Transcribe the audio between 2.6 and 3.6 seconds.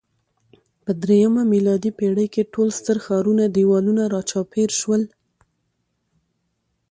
ستر ښارونه